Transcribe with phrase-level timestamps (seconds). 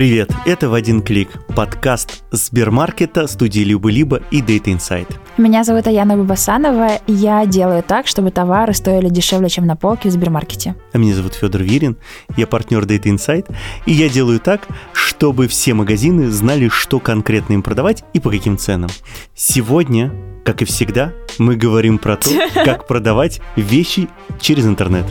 [0.00, 5.14] Привет, это «В один клик»– подкаст Сбермаркета, студии Любы-Либо и Data Insight.
[5.36, 10.08] Меня зовут Аяна Бабасанова, и я делаю так, чтобы товары стоили дешевле, чем на полке
[10.08, 10.74] в Сбермаркете.
[10.94, 11.98] А меня зовут Федор Вирин,
[12.38, 13.54] я партнер Data Insight,
[13.84, 18.56] и я делаю так, чтобы все магазины знали, что конкретно им продавать и по каким
[18.56, 18.88] ценам.
[19.34, 20.14] Сегодня
[20.46, 24.08] как и всегда, мы говорим про то, как продавать вещи
[24.40, 25.04] через интернет.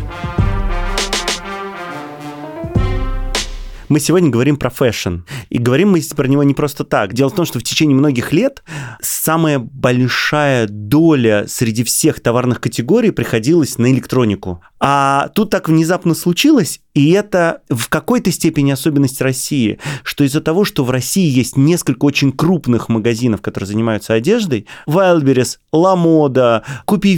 [3.89, 5.21] Мы сегодня говорим про фэшн.
[5.49, 7.13] И говорим мы про него не просто так.
[7.13, 8.63] Дело в том, что в течение многих лет
[9.01, 14.61] самая большая доля среди всех товарных категорий приходилась на электронику.
[14.79, 20.65] А тут так внезапно случилось, и это в какой-то степени особенность России, что из-за того,
[20.65, 27.09] что в России есть несколько очень крупных магазинов, которые занимаются одеждой, Wildberries, Lamoda, Купи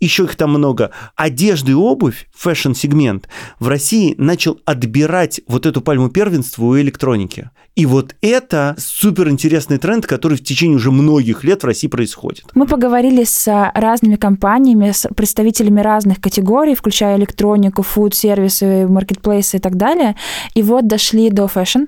[0.00, 6.08] еще их там много, одежда и обувь, фэшн-сегмент, в России начал отбирать вот эту пальму
[6.08, 7.50] первенства у электроники.
[7.74, 12.44] И вот это супер интересный тренд, который в течение уже многих лет в России происходит.
[12.54, 19.76] Мы поговорили с разными компаниями, с представителями разных категорий, включая электронику, фуд-сервисы, маркетплейсы и так
[19.76, 20.16] далее.
[20.54, 21.84] И вот дошли до фэшн.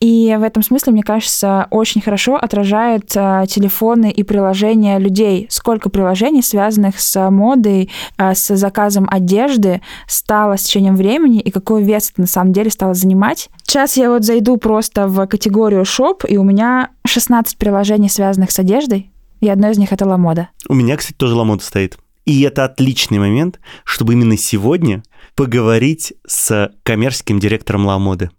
[0.00, 5.46] И в этом смысле, мне кажется, очень хорошо отражает а, телефоны и приложения людей.
[5.50, 11.82] Сколько приложений, связанных с модой, а, с заказом одежды, стало с течением времени, и какой
[11.82, 13.50] вес это на самом деле стало занимать.
[13.64, 18.58] Сейчас я вот зайду просто в категорию шоп, и у меня 16 приложений, связанных с
[18.58, 19.10] одеждой,
[19.40, 20.48] и одно из них это Ламода.
[20.68, 21.98] У меня, кстати, тоже Ламода стоит.
[22.28, 25.02] И это отличный момент, чтобы именно сегодня
[25.34, 28.30] поговорить с коммерческим директором Ламоды.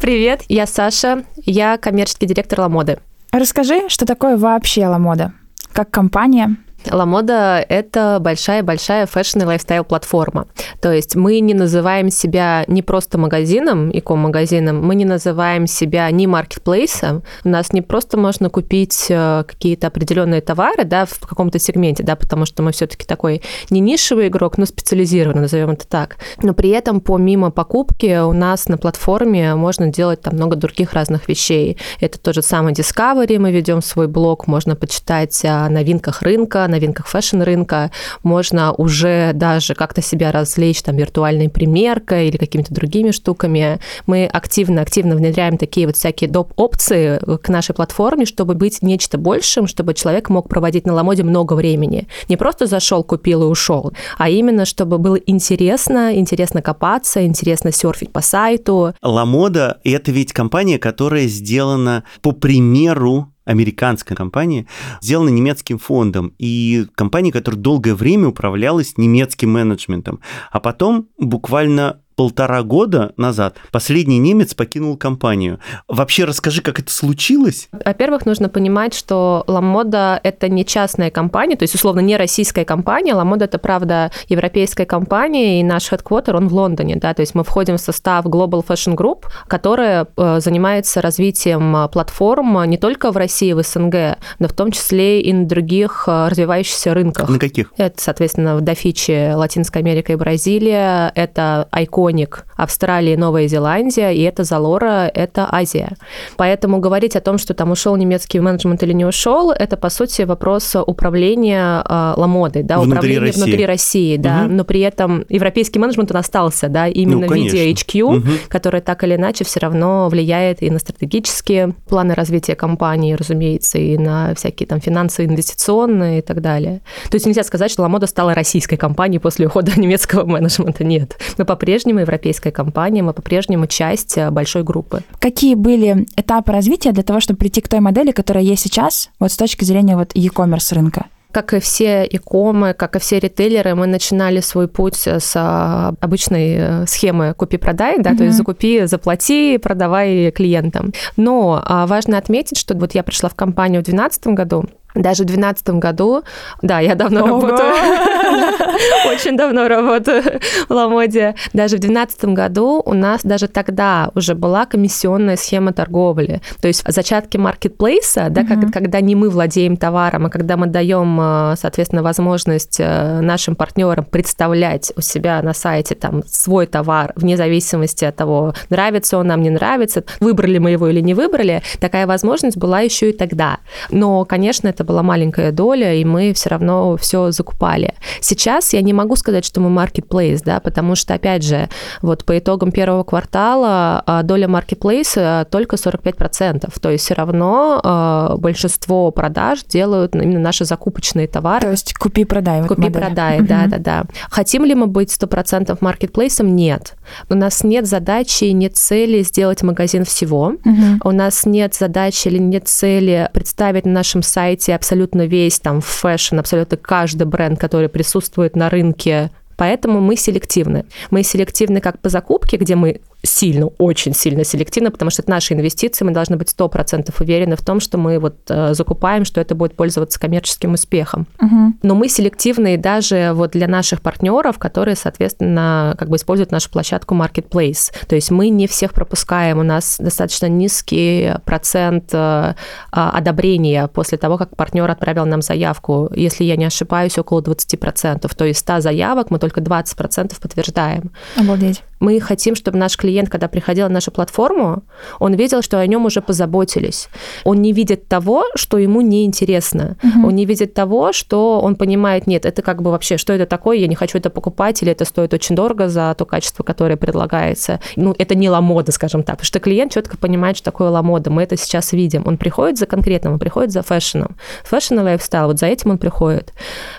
[0.00, 2.98] Привет, я Саша, я коммерческий директор Ламоды.
[3.30, 5.32] Расскажи, что такое вообще Ламода?
[5.72, 6.56] Как компания,
[6.90, 10.46] Ламода— это большая-большая фэшн и лайфстайл-платформа.
[10.80, 16.10] То есть мы не называем себя не просто магазином, e-com -магазином, мы не называем себя
[16.10, 17.22] ни маркетплейсом.
[17.44, 22.16] У нас не просто можно купить э, какие-то определенные товары да, в каком-то сегменте, да,
[22.16, 26.16] потому что мы все таки такой не нишевый игрок, но специализированный, назовем это так.
[26.42, 31.28] Но при этом помимо покупки у нас на платформе можно делать там много других разных
[31.28, 31.76] вещей.
[32.00, 37.06] Это тот же самый Discovery, мы ведем свой блог, можно почитать о новинках рынка, новинках
[37.06, 37.90] фэшн-рынка,
[38.22, 43.80] можно уже даже как-то себя развлечь там виртуальной примеркой или какими-то другими штуками.
[44.06, 46.52] Мы активно-активно внедряем такие вот всякие доп.
[46.56, 51.54] опции к нашей платформе, чтобы быть нечто большим, чтобы человек мог проводить на Ламоде много
[51.54, 52.08] времени.
[52.28, 58.12] Не просто зашел, купил и ушел, а именно, чтобы было интересно, интересно копаться, интересно серфить
[58.12, 58.94] по сайту.
[59.02, 64.66] Ламода— это ведь компания, которая сделана по примеру американская компания,
[65.00, 70.20] сделана немецким фондом, и компания, которая долгое время управлялась немецким менеджментом.
[70.50, 75.60] А потом буквально полтора года назад последний немец покинул компанию.
[75.86, 77.68] Вообще расскажи, как это случилось?
[77.70, 83.14] Во-первых, нужно понимать, что Ламода– это не частная компания, то есть, условно, не российская компания.
[83.14, 87.44] Ламода– это, правда, европейская компания, и наш headquarter, он в Лондоне, да, то есть мы
[87.44, 93.52] входим в состав Global Fashion Group, которая э, занимается развитием платформ не только в России,
[93.52, 97.28] в СНГ, но в том числе и на других э, развивающихся рынках.
[97.28, 97.72] На каких?
[97.76, 104.10] Это, соответственно, в Дофиче, Латинская Америка и Бразилия, это Icon Iconic Австралия и Новая Зеландия,
[104.10, 105.96] и это Залора, это Азия.
[106.36, 110.22] Поэтому говорить о том, что там ушел немецкий менеджмент или не ушел, это, по сути,
[110.22, 113.42] вопрос управления э, Ламодой, да, внутри управления России.
[113.42, 114.54] внутри России, да, угу.
[114.54, 118.28] но при этом европейский менеджмент, он остался, да, именно ну, в виде HQ, угу.
[118.48, 123.96] который так или иначе все равно влияет и на стратегические планы развития компании, разумеется, и
[123.98, 126.80] на всякие там финансовые, инвестиционные и так далее.
[127.10, 131.16] То есть нельзя сказать, что Ламода стала российской компанией после ухода немецкого менеджмента, нет.
[131.36, 135.02] Мы по-прежнему по-прежнему европейская компания, мы по-прежнему часть э, большой группы.
[135.18, 139.30] Какие были этапы развития для того, чтобы прийти к той модели, которая есть сейчас, вот
[139.30, 141.06] с точки зрения вот e-commerce рынка?
[141.32, 146.56] Как и все икомы, как и все ритейлеры, мы начинали свой путь с а, обычной
[146.56, 148.18] э, схемы купи-продай, да, mm-hmm.
[148.18, 150.92] то есть закупи, заплати, продавай клиентам.
[151.16, 154.64] Но а, важно отметить, что вот я пришла в компанию в 2012 году,
[154.98, 156.22] даже в 2012 году,
[156.62, 157.40] да, я давно Ого!
[157.40, 157.72] работаю,
[159.10, 161.34] очень давно работаю в Ламоде.
[161.52, 166.40] Даже в 2012 году у нас даже тогда уже была комиссионная схема торговли.
[166.60, 171.18] То есть зачатки маркетплейса, да, как, когда не мы владеем товаром, а когда мы даем,
[171.20, 177.36] э, соответственно, возможность э, нашим партнерам представлять у себя на сайте там свой товар вне
[177.36, 182.06] зависимости от того, нравится он нам, не нравится, выбрали мы его или не выбрали, такая
[182.06, 183.58] возможность была еще и тогда.
[183.90, 187.94] Но, конечно, это была маленькая доля, и мы все равно все закупали.
[188.20, 191.68] Сейчас я не могу сказать, что мы marketplace, да, потому что, опять же,
[192.00, 198.36] вот по итогам первого квартала а, доля маркетплейс только 45%, то есть все равно а,
[198.38, 201.60] большинство продаж делают именно наши закупочные товары.
[201.60, 202.62] То есть купи-продай.
[202.62, 204.04] Вот купи-продай, да-да-да.
[204.30, 206.56] Хотим ли мы быть 100% маркетплейсом?
[206.56, 206.94] Нет.
[207.28, 210.54] У нас нет задачи, нет цели сделать магазин всего.
[210.64, 211.00] Угу.
[211.04, 216.38] У нас нет задачи или нет цели представить на нашем сайте абсолютно весь там фэшн,
[216.38, 220.84] абсолютно каждый бренд, который присутствует на рынке Поэтому мы селективны.
[221.10, 225.54] Мы селективны как по закупке, где мы сильно, очень сильно селективно, потому что это наши
[225.54, 229.54] инвестиции, мы должны быть 100% уверены в том, что мы вот э, закупаем, что это
[229.54, 231.26] будет пользоваться коммерческим успехом.
[231.40, 231.74] Угу.
[231.82, 237.14] Но мы селективны даже вот для наших партнеров, которые, соответственно, как бы используют нашу площадку
[237.14, 237.92] Marketplace.
[238.06, 242.54] То есть мы не всех пропускаем, у нас достаточно низкий процент э,
[242.92, 246.08] а, одобрения после того, как партнер отправил нам заявку.
[246.14, 248.32] Если я не ошибаюсь, около 20%.
[248.34, 251.10] То есть 100 заявок мы только 20% подтверждаем.
[251.36, 251.82] Обалдеть.
[252.00, 254.82] Мы хотим, чтобы наш клиент, когда приходил на нашу платформу,
[255.18, 257.08] он видел, что о нем уже позаботились.
[257.44, 259.96] Он не видит того, что ему неинтересно.
[260.02, 260.28] Угу.
[260.28, 263.78] Он не видит того, что он понимает, нет, это как бы вообще, что это такое,
[263.78, 267.80] я не хочу это покупать, или это стоит очень дорого за то качество, которое предлагается.
[267.96, 271.30] Ну, это не Ламода, скажем так, потому что клиент четко понимает, что такое Ламода.
[271.30, 272.22] Мы это сейчас видим.
[272.26, 274.36] Он приходит за конкретным, он приходит за фэшном.
[274.64, 276.52] Фэшн и лайфстайл, вот за этим он приходит.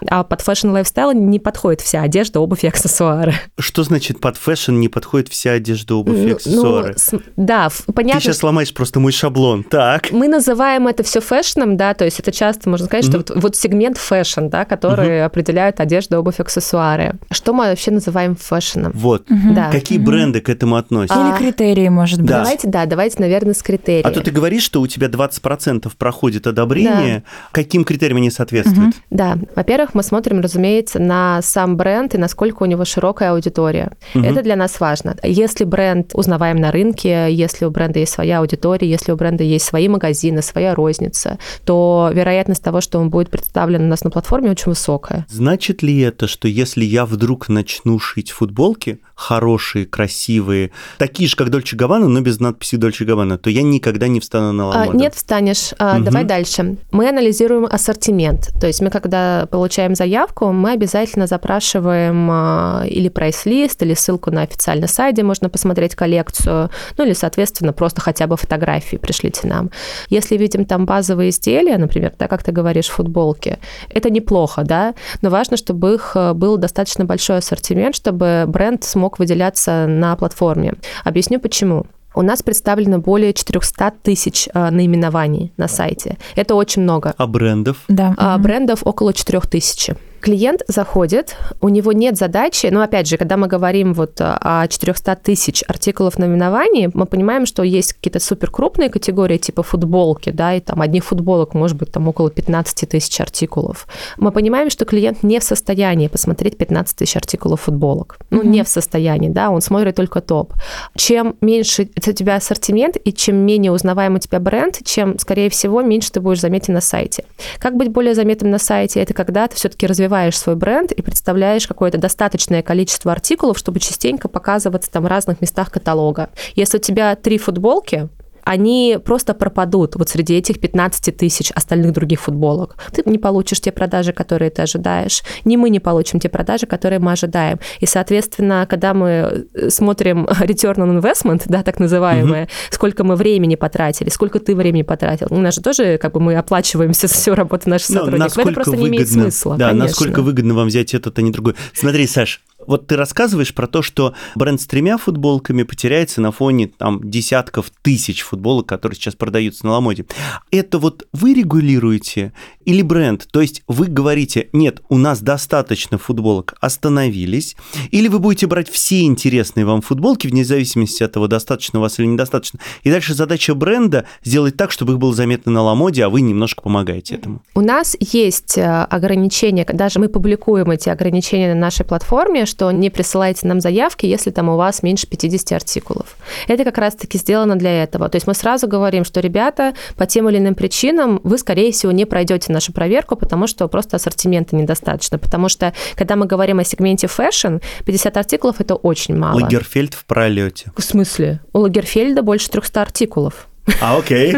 [0.08, 3.34] А под фэшн и лайфстайл не подходит вся одежда, обувь и аксессуары.
[3.58, 6.96] Что значит под фэшн не подходит вся одежда, обувь и ну, аксессуары.
[7.12, 8.20] Ну, да, понятно.
[8.20, 10.12] Ты сейчас ломаешь просто мой шаблон, так.
[10.12, 13.22] Мы называем это все фэшном, да, то есть это часто можно сказать, mm-hmm.
[13.22, 15.26] что вот, вот сегмент фэшн, да, который mm-hmm.
[15.26, 17.16] определяет одежду, обувь, аксессуары.
[17.32, 18.92] Что мы вообще называем фэшном?
[18.94, 19.30] Вот.
[19.30, 19.54] Mm-hmm.
[19.54, 19.72] Да.
[19.72, 20.04] Какие mm-hmm.
[20.04, 21.20] бренды к этому относятся?
[21.20, 22.30] Или критерии, может быть.
[22.30, 22.40] Да.
[22.40, 24.06] Давайте, да, давайте, наверное, с критериев.
[24.06, 27.20] А то ты говоришь, что у тебя 20% проходит одобрение.
[27.20, 27.24] Да.
[27.52, 28.96] Каким критериям они соответствуют?
[28.96, 29.04] Mm-hmm.
[29.12, 29.38] Да.
[29.56, 33.92] Во-первых, мы смотрим, разумеется, на сам бренд и насколько у него широкая аудитория.
[34.14, 34.26] Mm-hmm.
[34.26, 35.16] Это для нас важно.
[35.24, 39.66] Если бренд узнаваем на рынке, если у бренда есть своя аудитория, если у бренда есть
[39.66, 44.52] свои магазины, своя розница, то вероятность того, что он будет представлен у нас на платформе,
[44.52, 45.26] очень высокая.
[45.30, 51.50] Значит ли это, что если я вдруг начну шить футболки, хорошие, красивые, такие же, как
[51.50, 54.84] Дольче Габбана, но без надписи Дольче Габбана, то я никогда не встану на.
[54.84, 55.74] А, нет, встанешь.
[55.78, 56.06] А, угу.
[56.06, 56.78] Давай дальше.
[56.92, 58.50] Мы анализируем ассортимент.
[58.62, 64.44] То есть мы, когда получаем заявку, мы обязательно запрашиваем а, или прайс-лист, или ссылку на
[64.44, 69.70] официальный сайт, где можно посмотреть коллекцию, ну или, соответственно, просто хотя бы фотографии пришлите нам.
[70.08, 73.58] Если видим там базовые изделия, например, так как ты говоришь, футболки,
[73.90, 79.88] это неплохо, да, но важно, чтобы их был достаточно большой ассортимент, чтобы бренд смог выделяться
[79.88, 80.74] на платформе.
[81.04, 81.88] Объясню почему.
[82.16, 86.18] У нас представлено более 400 тысяч э, наименований на сайте.
[86.36, 87.14] Это очень много.
[87.18, 87.78] А брендов?
[87.88, 88.14] Да.
[88.18, 89.92] А брендов около 4 тысяч.
[90.22, 95.16] Клиент заходит, у него нет задачи, но опять же, когда мы говорим вот о 400
[95.18, 100.60] тысяч артикулов наименований, мы понимаем, что есть какие-то супер крупные категории типа футболки, да, и
[100.60, 103.88] там одних футболок может быть там около 15 тысяч артикулов.
[104.18, 108.18] Мы понимаем, что клиент не в состоянии посмотреть 15 тысяч артикулов футболок.
[108.30, 108.48] Ну, mm-hmm.
[108.48, 110.54] не в состоянии, да, он смотрит только топ.
[110.96, 115.82] Чем меньше у тебя ассортимент и чем менее узнаваем у тебя бренд, чем, скорее всего,
[115.82, 117.24] меньше ты будешь заметен на сайте.
[117.60, 119.00] Как быть более заметным на сайте?
[119.02, 123.80] Это когда ты все-таки развиваешь развиваешь свой бренд и представляешь какое-то достаточное количество артикулов, чтобы
[123.80, 126.30] частенько показываться там в разных местах каталога.
[126.56, 128.10] Если у тебя три футболки,
[128.50, 132.78] они просто пропадут вот среди этих 15 тысяч остальных других футболок.
[132.92, 136.98] Ты не получишь те продажи, которые ты ожидаешь, ни мы не получим те продажи, которые
[136.98, 137.60] мы ожидаем.
[137.80, 139.08] И, соответственно, когда мы
[139.54, 142.52] э, смотрим return on investment, да, так называемое, угу.
[142.72, 146.36] сколько мы времени потратили, сколько ты времени потратил, у нас же тоже, как бы, мы
[146.36, 148.38] оплачиваем всю, всю работу наших ну, сотрудников.
[148.40, 149.88] Это просто выгодно, не имеет смысла, Да, конечно.
[149.88, 151.54] насколько выгодно вам взять этот, а не другой.
[151.76, 156.68] Смотри, Саш, вот ты рассказываешь про то, что бренд с тремя футболками потеряется на фоне
[156.68, 160.06] там десятков тысяч футболок, которые сейчас продаются на Ламоде.
[160.52, 162.34] Это вот вы регулируете
[162.70, 163.28] или бренд?
[163.32, 167.56] То есть вы говорите, нет, у нас достаточно футболок, остановились,
[167.90, 171.98] или вы будете брать все интересные вам футболки, вне зависимости от того, достаточно у вас
[171.98, 172.60] или недостаточно.
[172.84, 176.62] И дальше задача бренда сделать так, чтобы их было заметно на Ламоде, а вы немножко
[176.62, 177.42] помогаете этому.
[177.56, 182.92] У нас есть э, ограничения, даже мы публикуем эти ограничения на нашей платформе, что не
[182.92, 186.18] присылайте нам заявки, если там у вас меньше 50 артикулов.
[186.48, 188.10] Это как раз-таки сделано для этого.
[188.10, 191.92] То есть мы сразу говорим, что, ребята, по тем или иным причинам вы, скорее всего,
[191.92, 195.18] не пройдете нашу проверку, потому что просто ассортимента недостаточно.
[195.18, 199.40] Потому что, когда мы говорим о сегменте фэшн, 50 артикулов– это очень мало.
[199.40, 200.72] Лагерфельд в пролете.
[200.76, 201.40] В смысле?
[201.54, 203.49] У Лагерфельда больше 300 артикулов.
[203.82, 204.36] А, окей.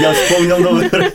[0.00, 1.14] Я вспомнил новый бренд.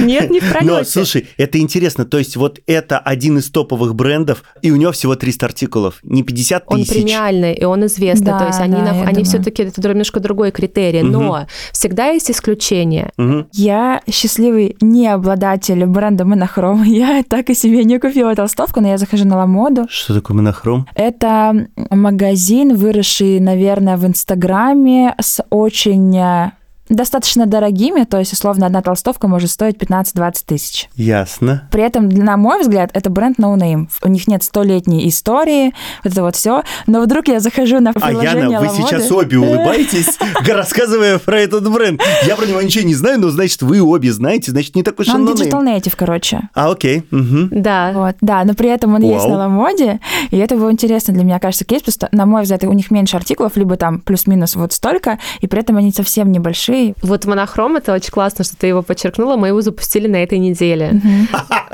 [0.00, 0.72] Нет, не в пролете.
[0.72, 2.04] Но, слушай, это интересно.
[2.04, 5.98] То есть вот это один из топовых брендов, и у него всего 300 артикулов.
[6.02, 6.92] Не 50 Он тысяч.
[6.94, 8.26] премиальный, и он известный.
[8.26, 11.02] Да, То есть они, на- они все-таки, это немножко другой критерий.
[11.02, 13.12] Но всегда есть исключения.
[13.52, 16.82] Я счастливый не обладатель бренда Монохром.
[17.00, 19.86] Я так и себе не купила толстовку, но я захожу на Ламоду.
[19.88, 20.86] Что такое монохром?
[20.94, 26.52] Это магазин, выросший, наверное, в Инстаграме с очень э,
[26.90, 30.88] достаточно дорогими, то есть, условно, одна толстовка может стоить 15-20 тысяч.
[30.96, 31.68] Ясно.
[31.70, 33.88] При этом, на мой взгляд, это бренд No Name.
[34.02, 35.72] У них нет столетней истории,
[36.04, 36.62] вот это вот все.
[36.86, 38.82] Но вдруг я захожу на А приложение Яна, вы Ламоды.
[38.82, 42.00] сейчас обе улыбаетесь, рассказывая про этот бренд.
[42.26, 45.14] Я про него ничего не знаю, но значит, вы обе знаете, значит, не такой Ну,
[45.14, 45.48] Он шанонейм.
[45.48, 46.48] digital native, короче.
[46.54, 47.04] А, окей.
[47.10, 47.92] Да.
[47.94, 51.38] Вот, да, но при этом он есть на Ламоде, и это был интересно для меня,
[51.38, 55.18] кажется, кейс, просто, на мой взгляд, у них меньше артикулов, либо там плюс-минус вот столько,
[55.40, 56.79] и при этом они совсем небольшие.
[57.02, 59.36] Вот монохром, это очень классно, что ты его подчеркнула.
[59.36, 61.00] Мы его запустили на этой неделе.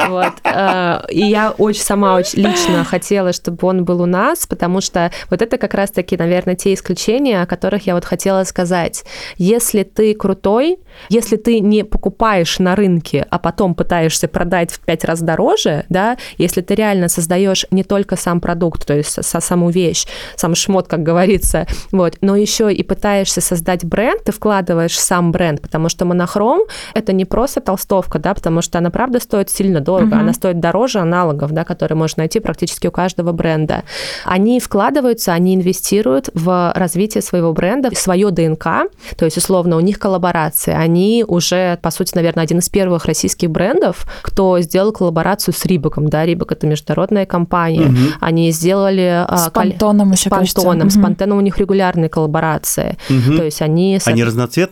[0.09, 0.33] Вот.
[0.45, 5.11] э, И я очень сама очень лично хотела, чтобы он был у нас, потому что
[5.31, 9.05] вот это как раз-таки, наверное, те исключения, о которых я вот хотела сказать.
[9.37, 15.05] Если ты крутой, если ты не покупаешь на рынке, а потом пытаешься продать в пять
[15.05, 20.07] раз дороже, да, если ты реально создаешь не только сам продукт, то есть саму вещь,
[20.37, 25.33] сам шмот, как говорится, вот, но еще и пытаешься создать бренд, ты вкладываешь в сам
[25.33, 26.61] бренд, потому что монохром
[26.95, 30.21] это не просто толстовка, да, потому что она правда стоит сильно дорого, Мгм.
[30.21, 33.83] она стоит дороже аналогов, да, которые можно найти практически у каждого бренда.
[34.25, 38.65] Они вкладываются, они инвестируют в развитие своего бренда, в свое ДНК,
[39.17, 43.51] то есть условно у них коллаборации, они уже, по сути, наверное, один из первых российских
[43.51, 47.97] брендов, кто сделал коллаборацию с Рибоком, да, Рибок это международная компания, Мгм.
[48.21, 50.57] они сделали С а, коль- Пантоном с еще, кажется.
[50.57, 51.05] Пантоном, с Мгм.
[51.05, 53.37] Пантеном у них регулярные коллаборации, Мгм.
[53.37, 54.25] то есть они Они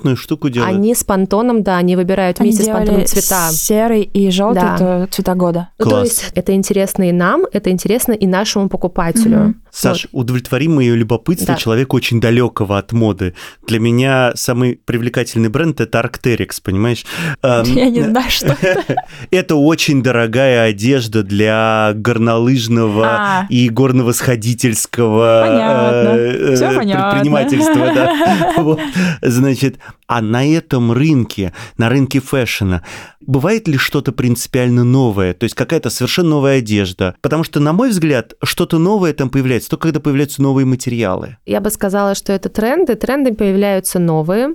[0.05, 0.75] разноцветную штуку делают?
[0.77, 3.49] они с Пантоном, да, они выбирают Они вместе с Пантоном делали цвета.
[3.53, 4.75] серый и желтый, Да.
[4.75, 5.69] это цвета года.
[5.79, 6.05] Ну, то Класс.
[6.05, 9.39] есть это интересно и нам, это интересно и нашему покупателю.
[9.39, 9.57] Мгм.
[9.75, 11.61] Саш, удовлетвори мое любопытство Да.
[11.61, 13.35] человека очень далекого от моды.
[13.67, 17.05] Для меня самый привлекательный бренд это Arc'teryx, понимаешь?
[17.43, 18.95] Я не знаю, что это.
[19.31, 23.47] Это очень дорогая одежда для горнолыжного А.
[23.49, 26.09] и горновосходительского Понятно.
[26.19, 28.11] э, э, предпринимательства.
[28.63, 28.81] Вот.
[29.23, 29.79] Значит,
[30.15, 32.85] а на этом рынке, на рынке фэшена,
[33.21, 35.35] бывает ли что-то принципиально новое?
[35.35, 37.17] То есть какая-то совершенно новая одежда?
[37.21, 41.39] Потому что, на мой взгляд, что-то новое там появляется только когда появляются новые материалы.
[41.47, 42.95] Я бы сказала, что это тренды.
[42.95, 44.55] Тренды появляются новые.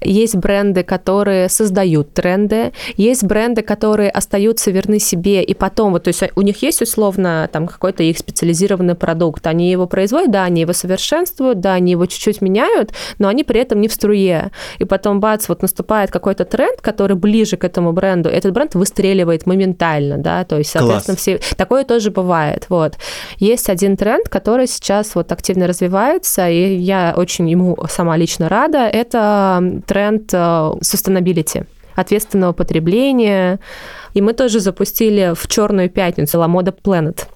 [0.00, 6.08] Есть бренды, которые создают тренды, есть бренды, которые остаются верны себе, и потом, вот, то
[6.08, 10.62] есть у них есть условно там какой-то их специализированный продукт, они его производят, да, они
[10.62, 14.50] его совершенствуют, да, они его чуть-чуть меняют, но они при этом не в струе.
[14.78, 19.46] И потом, бац, вот наступает какой-то тренд, который ближе к этому бренду, этот бренд выстреливает
[19.46, 21.40] моментально, да, то есть, соответственно, все...
[21.56, 22.94] Такое тоже бывает, вот.
[23.38, 28.86] Есть один тренд, который сейчас вот активно развивается, и я очень ему сама лично рада,
[28.86, 29.55] это
[29.86, 33.58] тренд э, sustainability ответственного потребления.
[34.14, 37.26] И мы тоже запустили в Черную пятницу Ламода Planet.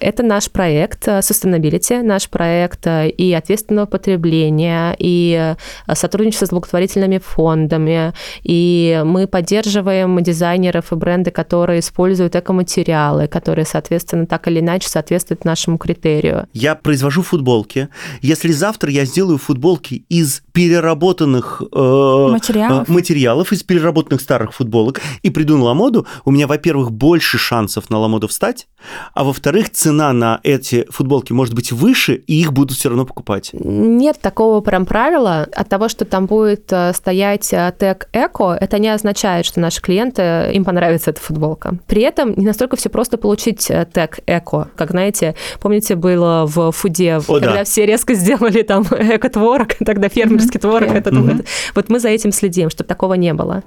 [0.00, 5.56] Это наш проект э, Sustainability, наш проект э, и ответственного потребления, и
[5.86, 13.64] э, сотрудничество с благотворительными фондами, и мы поддерживаем дизайнеров и бренды, которые используют экоматериалы, которые,
[13.64, 16.46] соответственно, так или иначе соответствуют нашему критерию.
[16.52, 17.88] Я произвожу футболки.
[18.20, 22.88] Если завтра я сделаю футболки из переработанных э, Материалов?
[22.88, 27.98] материалов, из переработанных старых футболок, и приду на Ламоду, у меня, во-первых, больше шансов на
[27.98, 28.68] Ламоду встать,
[29.14, 33.50] а во-вторых, цена на эти футболки может быть выше, и их будут все равно покупать.
[33.52, 35.46] Нет такого прям правила.
[35.54, 39.80] От того, что там будет э, стоять э, тег эко, это не означает, что наши
[39.80, 41.76] клиенты, э, им понравится эта футболка.
[41.86, 44.68] При этом не настолько все просто получить тег эко.
[44.76, 47.64] Как, знаете, помните, было в фуде, О, когда да.
[47.64, 50.90] все резко сделали там эко-творог, тогда фермерский творог.
[50.90, 51.12] это-
[51.74, 53.62] Вот мы за этим следим, чтобы такого не было.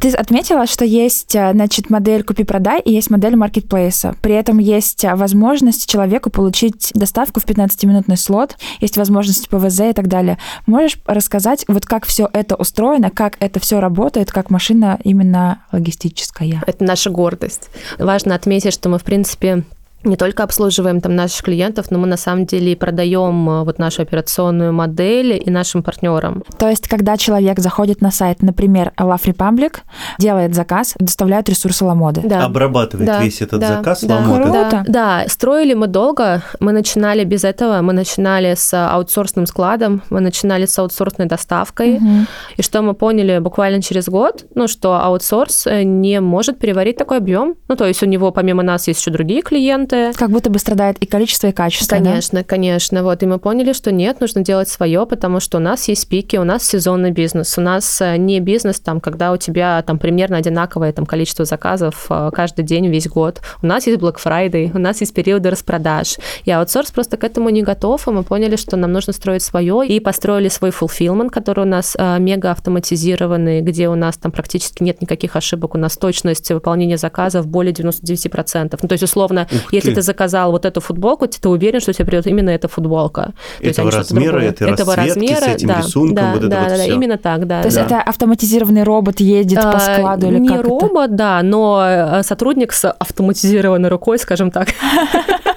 [0.00, 4.14] Ты отметила, что есть, э, значит, модель купи-продай и есть модель маркетплейса.
[4.20, 9.92] При этом есть э, возможность человеку получить доставку в 15-минутный слот, есть возможность ПВЗ и
[9.92, 10.38] так далее.
[10.66, 16.62] Можешь рассказать, вот как все это устроено, как это все работает, как машина именно логистическая?
[16.66, 17.70] Это наша гордость.
[17.98, 19.64] Важно отметить, что мы, в принципе,
[20.06, 23.78] не только обслуживаем там наших клиентов, но мы на самом деле и продаем э, вот
[23.78, 26.42] нашу операционную модель и нашим партнерам.
[26.58, 29.78] То есть, когда человек заходит на сайт, например, Love Republic,
[30.18, 32.22] делает заказ, доставляют ресурсы Ламоды.
[32.24, 32.44] Да.
[32.44, 33.22] Обрабатывает да.
[33.22, 33.76] весь этот да.
[33.76, 34.16] заказ да.
[34.16, 34.42] Ламоды.
[34.42, 34.70] Круто.
[34.70, 34.84] Да.
[34.86, 36.42] да, строили мы долго.
[36.60, 37.80] Мы начинали без этого.
[37.82, 41.96] Мы начинали с аутсорсным складом, мы начинали с аутсорсной доставкой.
[41.96, 42.26] Угу.
[42.56, 47.18] И что мы поняли буквально через год, ну, что аутсорс э, не может переварить такой
[47.18, 47.56] объем.
[47.68, 49.95] Ну, то есть у него помимо нас есть еще другие клиенты.
[50.14, 51.96] Как будто бы страдает и количество, и качество.
[51.96, 52.44] Конечно, да?
[52.44, 53.02] конечно.
[53.02, 56.36] Вот, и мы поняли, что нет, нужно делать свое, потому что у нас есть пики,
[56.36, 57.56] у нас сезонный бизнес.
[57.58, 62.06] У нас э, не бизнес, там, когда у тебя там примерно одинаковое там, количество заказов
[62.10, 63.40] э, каждый день, весь год.
[63.62, 66.16] У нас есть Black Friday, у нас есть периоды распродаж.
[66.44, 69.86] И аутсорс просто к этому не готов, и мы поняли, что нам нужно строить свое,
[69.86, 74.82] и построили свой fulfillment, который у нас э, мега автоматизированный, где у нас там практически
[74.82, 78.78] нет никаких ошибок, у нас точность выполнения заказов более 99%.
[78.80, 79.96] Ну, то есть, условно, Ух если ты.
[79.96, 83.32] ты заказал вот эту футболку, ты уверен, что тебе придет именно эта футболка.
[83.60, 86.74] Этого размера, этой этого размера, с этим да, рисунком, да, вот это да, вот да,
[86.76, 86.94] все.
[86.94, 87.62] именно так, да.
[87.62, 91.14] То есть это автоматизированный робот едет а, по складу или не как робот, это?
[91.14, 94.68] да, но э, сотрудник с автоматизированной рукой, скажем так.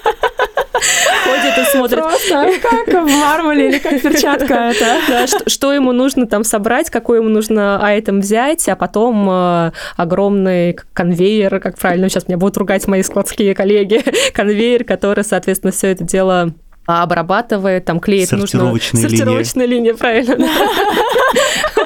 [1.24, 2.00] ходит и смотрит.
[2.00, 4.98] Просто как в Марвеле или как перчатка это.
[5.08, 9.72] Да, что, что ему нужно там собрать, какой ему нужно айтем взять, а потом э,
[9.98, 15.88] огромный конвейер, как правильно, сейчас меня будут ругать мои складские коллеги, конвейер, который, соответственно, все
[15.88, 16.54] это дело
[16.86, 19.10] обрабатывает, там клеит Сортировочные нужно...
[19.10, 20.48] Сортировочная линия, правильно.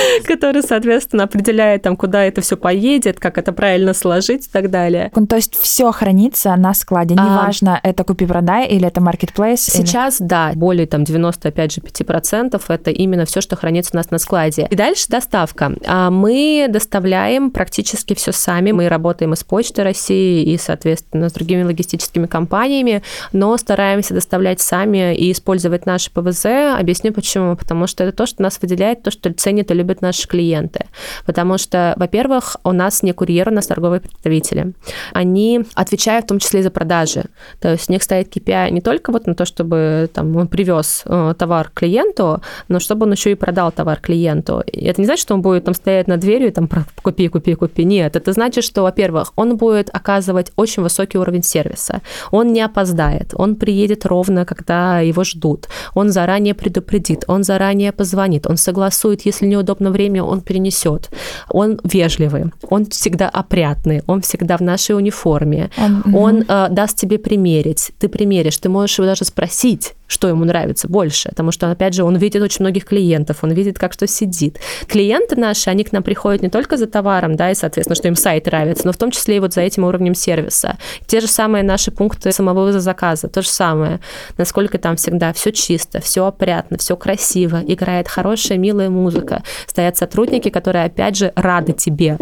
[0.24, 5.10] который, соответственно, определяет, там, куда это все поедет, как это правильно сложить и так далее.
[5.14, 9.56] Ну, то есть все хранится на складе, а, неважно, это купи-продай или это marketplace?
[9.56, 14.10] Сейчас, да, более там 90, опять же, 5% это именно все, что хранится у нас
[14.10, 14.68] на складе.
[14.70, 15.74] И дальше доставка.
[15.86, 18.72] А мы доставляем практически все сами.
[18.72, 24.60] Мы работаем и с Почтой России, и, соответственно, с другими логистическими компаниями, но стараемся доставлять
[24.60, 26.46] сами и использовать наши ПВЗ.
[26.78, 27.56] Объясню почему.
[27.56, 30.86] Потому что это то, что нас выделяет, то, что ценят и любят наши клиенты.
[31.26, 34.72] Потому что, во-первых, у нас не курьер, у нас торговые представители.
[35.12, 37.24] Они отвечают в том числе и за продажи.
[37.60, 41.02] То есть у них стоит KPI не только вот на то, чтобы там, он привез
[41.06, 44.62] э, товар клиенту, но чтобы он еще и продал товар клиенту.
[44.66, 46.68] И это не значит, что он будет там стоять над дверью и там
[47.02, 47.84] купи, купи, купи.
[47.84, 52.00] Нет, это значит, что, во-первых, он будет оказывать очень высокий уровень сервиса.
[52.32, 55.68] Он не опоздает, он приедет ровно, когда его ждут.
[55.94, 61.10] Он заранее предупредит, он заранее позвонит, он согласует, если неудобно время, он перенесет.
[61.50, 65.70] Он вежливый, он всегда опрятный, он всегда в нашей униформе.
[65.78, 70.44] Он, он э, даст тебе примерить, ты примеришь, ты можешь его даже спросить, что ему
[70.44, 74.06] нравится больше, потому что, опять же, он видит очень многих клиентов, он видит, как что
[74.06, 74.58] сидит.
[74.88, 78.16] Клиенты наши, они к нам приходят не только за товаром, да, и, соответственно, что им
[78.16, 80.76] сайт нравится, но в том числе и вот за этим уровнем сервиса.
[81.06, 84.00] Те же самые наши пункты самовывоза заказа, то же самое.
[84.38, 89.42] Насколько там всегда все чисто, все опрятно, все красиво, играет хорошая, милая музыка.
[89.66, 92.18] Стоят сотрудники, которые, опять же, рады тебе.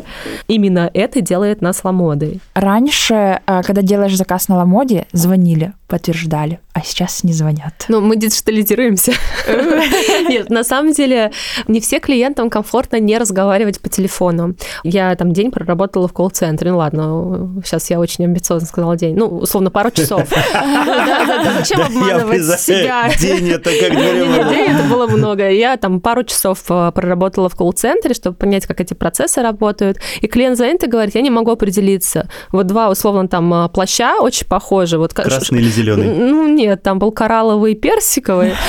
[0.48, 2.40] Именно это делает нас Ламодой.
[2.54, 7.73] Раньше, а, когда делаешь заказ на Ламоде, звонили, подтверждали, а сейчас не звонят.
[7.88, 9.12] Ну, мы диджитализируемся.
[10.28, 11.32] Нет, на самом деле
[11.68, 14.56] не все клиентам комфортно не разговаривать по телефону.
[14.82, 16.70] Я там день проработала в колл-центре.
[16.70, 19.16] Ну ладно, сейчас я очень амбициозно сказала день.
[19.16, 20.28] Ну, условно, пару часов.
[21.58, 23.10] Зачем обманывать себя?
[23.18, 25.50] День это как День это было много.
[25.50, 29.98] Я там пару часов э, проработала в колл-центре, чтобы понять, как эти процессы работают.
[30.20, 32.28] И клиент и говорит, я не могу определиться.
[32.52, 34.98] Вот два, условно, там э, плаща очень похожи.
[34.98, 36.06] Вот Красный или зеленый?
[36.06, 38.55] Ну, нет, там был коралловый и персиковый.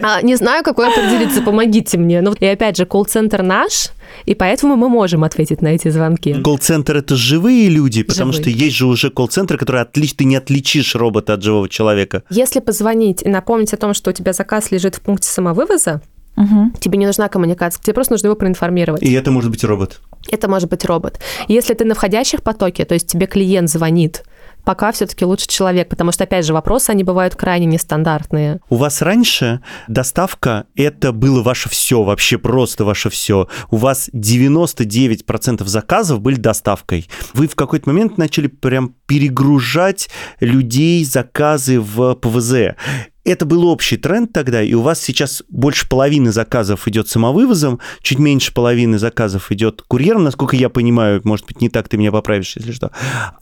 [0.00, 2.20] А, не знаю, какой определиться, помогите мне.
[2.20, 3.90] Ну, и опять же, колл-центр наш,
[4.24, 6.34] и поэтому мы можем ответить на эти звонки.
[6.34, 8.50] Колл-центр это живые люди, потому живые.
[8.54, 10.14] что есть же уже колл-центры, которые отлич...
[10.14, 12.22] ты не отличишь робота от живого человека.
[12.30, 16.02] Если позвонить и напомнить о том, что у тебя заказ лежит в пункте самовывоза,
[16.36, 16.72] Угу.
[16.80, 19.02] Тебе не нужна коммуникация, тебе просто нужно его проинформировать.
[19.02, 20.00] И это может быть робот.
[20.30, 21.18] Это может быть робот.
[21.48, 24.22] Если ты на входящих потоке, то есть тебе клиент звонит,
[24.66, 28.60] пока все-таки лучше человек, потому что, опять же, вопросы, они бывают крайне нестандартные.
[28.68, 33.48] У вас раньше доставка– это было ваше все, вообще просто ваше все.
[33.70, 37.08] У вас 99% заказов были доставкой.
[37.32, 42.74] Вы в какой-то момент начали прям перегружать людей заказы в ПВЗ.
[43.30, 48.18] Это был общий тренд тогда, и у вас сейчас больше половины заказов идет самовывозом, чуть
[48.18, 52.56] меньше половины заказов идет курьером, насколько я понимаю, может быть, не так, ты меня поправишь,
[52.56, 52.90] если что.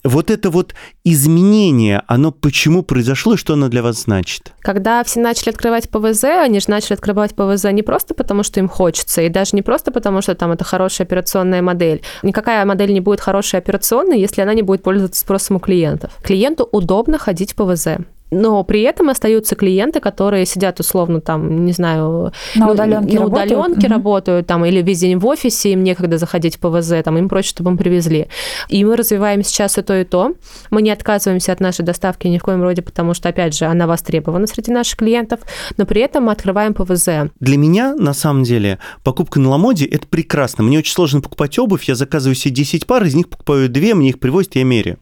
[0.03, 4.53] Вот это вот изменение, оно почему произошло и что оно для вас значит?
[4.61, 8.67] Когда все начали открывать ПВЗ, они же начали открывать ПВЗ не просто потому, что им
[8.67, 12.01] хочется, и даже не просто потому, что там это хорошая операционная модель.
[12.23, 16.11] Никакая модель не будет хорошей операционной, если она не будет пользоваться спросом у клиентов.
[16.23, 17.87] Клиенту удобно ходить в ПВЗ.
[18.35, 23.51] Но при этом остаются клиенты, которые сидят условно там, не знаю, на удаленке, на работают.
[23.51, 27.29] удаленке работают там или весь день в офисе, им некогда заходить в ПВЗ, там им
[27.29, 28.27] проще, чтобы им привезли.
[28.67, 30.33] И мы развиваем сейчас и то, и то.
[30.69, 33.87] Мы не отказываемся от нашей доставки ни в коем роде, потому что, опять же, она
[33.87, 35.39] востребована среди наших клиентов,
[35.77, 37.31] но при этом мы открываем ПВЗ.
[37.39, 40.65] Для меня, на самом деле, покупка на Ламоде– это прекрасно.
[40.65, 44.09] Мне очень сложно покупать обувь, я заказываю себе 10 пар, из них покупаю 2, мне
[44.09, 44.97] их привозят, я меряю.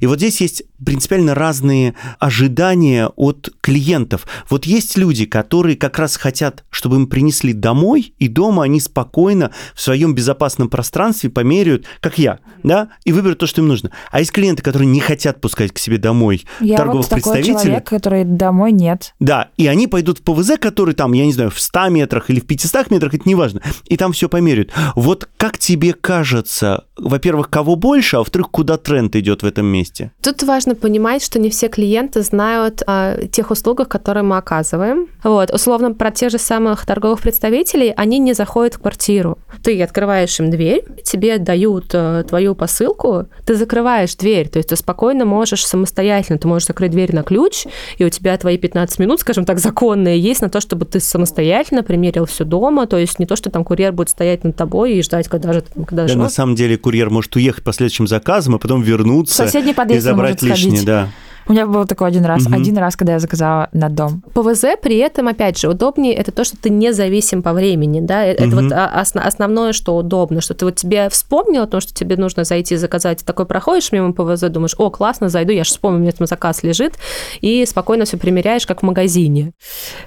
[0.00, 4.26] И вот здесь есть принципиально разные ожидания от клиентов.
[4.48, 9.50] Вот есть люди, которые как раз хотят, чтобы им принесли домой, и дома они спокойно
[9.74, 13.90] в своем безопасном пространстве померяют, как я, да, и выберут то, что им нужно.
[14.10, 17.64] А есть клиенты, которые не хотят пускать к себе домой Я торговых вот такой представителей.
[17.64, 19.14] человек, который домой нет.
[19.20, 22.40] Да, и они пойдут в ПВЗ, который там, я не знаю, в 100 метрах или
[22.40, 24.72] в 500 метрах, это неважно, и там все померяют.
[24.94, 30.12] Вот как тебе кажется, во-первых, кого больше, а во-вторых, куда тренд идет в этом месте?
[30.22, 35.08] Тут важно понимать, что не все клиенты знают о тех услугах, которые мы оказываем.
[35.22, 39.38] Вот, условно, про тех же самых торговых представителей, они не заходят в квартиру.
[39.62, 44.76] Ты открываешь им дверь, тебе дают э, твою посылку, ты закрываешь дверь, то есть ты
[44.76, 47.66] спокойно можешь самостоятельно, ты можешь закрыть дверь на ключ,
[47.98, 51.82] и у тебя твои 15 минут, скажем так, законные есть на то, чтобы ты самостоятельно
[51.82, 55.02] примерил все дома, то есть не то, что там курьер будет стоять над тобой и
[55.02, 58.54] ждать, когда же, когда Да, же на самом деле курьер может уехать по следующим заказам,
[58.54, 60.84] а потом вернуться и забрать может сходить.
[60.86, 61.08] да.
[61.46, 62.44] У меня был такой один раз.
[62.44, 62.60] Мгм.
[62.60, 64.22] Один раз, когда я заказала на дом.
[64.34, 68.32] ПВЗ при этом, опять же, удобнее это то, что ты независим по времени, да, Э-
[68.34, 68.64] это Мгм.
[68.64, 72.16] вот а- осно- основное, что удобно, что ты вот тебе вспомнил о том, что тебе
[72.18, 76.02] нужно зайти заказать, такой проходишь мимо ПВЗ, думаешь, о, классно, зайду, я же вспомню, у
[76.02, 76.96] меня там заказ лежит,
[77.40, 79.52] и спокойно все примеряешь, как в магазине.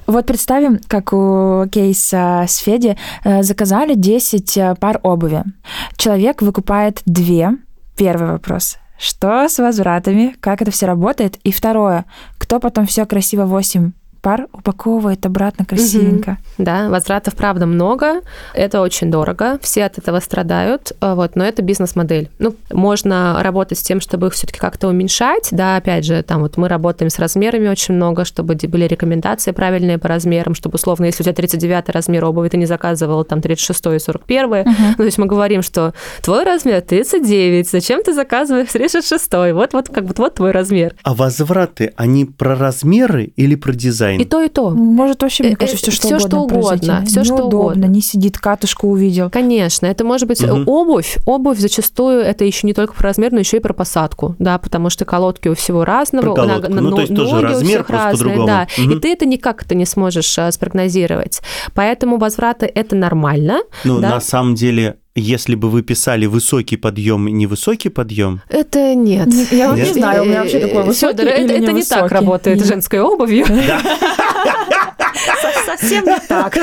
[0.05, 5.41] Вот представим, как у кейса с Феди э, заказали 10 э, пар обуви.
[5.97, 7.49] Человек выкупает две.
[7.97, 8.77] Первый вопрос.
[9.01, 10.35] Что с возвратами?
[10.41, 11.37] Как это все работает?
[11.37, 12.05] И второе.
[12.37, 16.37] Кто потом все красиво 8 пар упаковывает обратно красивенько?
[16.57, 18.21] Да, возвратов, правда, много,
[18.53, 22.29] это очень дорого, все от этого страдают, а, вот, но это бизнес-модель.
[22.39, 26.57] Ну, можно работать с тем, чтобы их все-таки как-то уменьшать, да, опять же, там вот
[26.57, 31.23] мы работаем с размерами очень много, чтобы были рекомендации правильные по размерам, чтобы, условно, если
[31.23, 35.17] у тебя 39 размер обуви, ты не заказывал там 36 и 41, ну, то есть
[35.17, 40.35] мы говорим, что твой размер 39, зачем ты заказываешь 36 вот, вот, как бы, вот
[40.35, 40.95] твой размер.
[41.03, 44.10] А возвраты, они про размеры или про дизайн?
[44.19, 44.69] И то, и то.
[44.71, 46.29] Может вообще, мне Э, кажется, все что всё, угодно.
[46.29, 47.85] что угодно, всё, что угодно.
[47.85, 49.29] не сидит, катушку увидел.
[49.29, 50.67] Конечно, это может быть Мгм.
[50.67, 51.17] обувь.
[51.25, 54.89] Обувь зачастую это еще не только про размер, но еще и про посадку, да, потому
[54.89, 56.71] что колодки у всего разного, Про колодку.
[56.73, 58.67] Ну, то есть тоже ноги у размер, разные, да.
[58.77, 58.91] Мгм.
[58.91, 61.41] И ты это никак это не сможешь а, спрогнозировать.
[61.73, 63.59] Поэтому возвраты это нормально.
[63.83, 64.09] Ну, да.
[64.11, 69.27] на самом деле, если бы вы писали высокий подъем и невысокий подъем, Это нет.
[69.27, 69.93] Не- я вот не Нет?
[69.93, 72.67] знаю, у меня вообще такой высокий Фёдор, это, или это не так работает Нет.
[72.67, 73.45] женской обувью.
[73.45, 73.53] Со-
[75.65, 76.57] Совсем не так.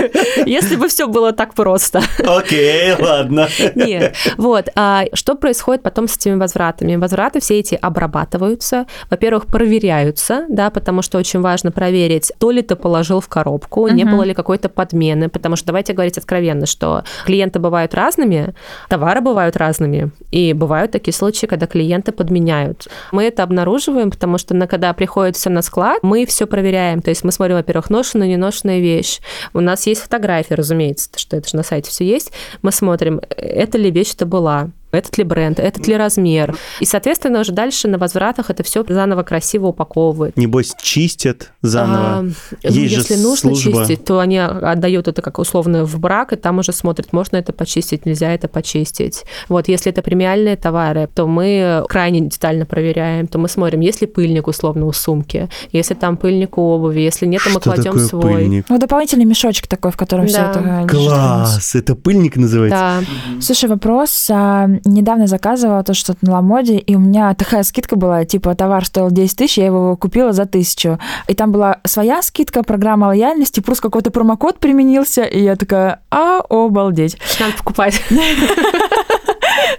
[0.47, 2.03] Если бы все было так просто.
[2.27, 3.49] окей, ладно.
[3.75, 4.14] Нет.
[4.37, 4.68] Вот.
[4.75, 6.97] А что происходит потом с этими возвратами?
[6.97, 8.87] Возвраты все эти обрабатываются.
[9.11, 14.05] Во-первых, проверяются, да, потому что очень важно проверить, то ли ты положил в коробку, не
[14.05, 15.29] было ли какой-то подмены.
[15.29, 18.55] Потому что давайте говорить откровенно, что клиенты бывают разными,
[18.88, 20.11] товары бывают разными.
[20.31, 22.88] И бывают такие случаи, когда клиенты подменяют.
[23.12, 27.01] Мы это обнаруживаем, потому что на, когда приходит все на склад, мы все проверяем.
[27.03, 29.20] То есть мы смотрим, во-первых, ношеная, неношенная вещь.
[29.52, 32.32] У нас есть фотографии, разумеется, что это же на сайте все есть.
[32.62, 36.57] Мы смотрим, это ли вещь-то была, этот ли бренд, этот ли размер.
[36.81, 40.37] И, соответственно, уже дальше на возвратах это все заново красиво упаковывают.
[40.37, 42.07] Небось, чистят заново.
[42.18, 42.31] А, ну,
[42.62, 43.81] Есть же если нужно служба.
[43.87, 47.53] чистить, то они отдают это как условно в брак, и там уже смотрят, можно это
[47.53, 49.24] почистить, нельзя это почистить.
[49.48, 54.07] Вот, если это премиальные товары, то мы крайне детально проверяем, то мы смотрим, есть ли
[54.07, 57.92] пыльник условно у сумки, если там пыльник у обуви, если нет, то мы Что кладем
[57.92, 58.33] такое свой.
[58.35, 58.64] пыльник?
[58.68, 60.51] Ну, дополнительный мешочек такой, в котором все Да.
[60.51, 60.90] это у нас.
[60.90, 61.74] Класс!
[61.74, 62.79] Это пыльник называется?
[62.79, 64.29] Да, Слушай, вопрос.
[64.31, 68.85] а, недавно заказывала то что-то на Ламоде, и у меня такая скидка была, типа, товар
[68.85, 70.99] стоил 10 тысяч, я его купила за тысячу.
[71.27, 76.41] И там была своя скидка, программа лояльности, плюс какой-то промокод применился, и я такая, а,
[76.49, 77.19] обалдеть.
[77.41, 78.03] надо покупать.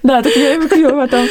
[0.04, 1.28] Да, так я и купила потом.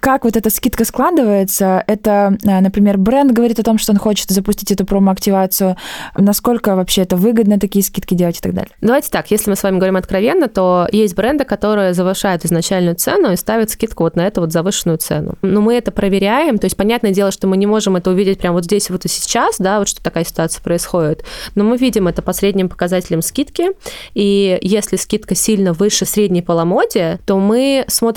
[0.00, 1.82] Как вот эта скидка складывается?
[1.86, 5.76] Это, э, например, бренд говорит о том, что он хочет запустить эту промо-активацию.
[6.16, 8.70] Насколько вообще это выгодно такие скидки делать и так далее?
[8.80, 13.32] Давайте так, если мы с вами говорим откровенно, то есть бренды, которые завышают изначальную цену
[13.32, 15.34] и ставят скидку вот на эту вот завышенную цену.
[15.42, 18.54] Но мы это проверяем, то есть понятное дело, что мы не можем это увидеть прямо
[18.54, 22.22] вот здесь вот и сейчас, да, вот что такая ситуация происходит, но мы видим это
[22.22, 23.70] по средним показателям скидки,
[24.14, 28.09] и если скидка сильно выше средней по Ламоде, то мы смотрим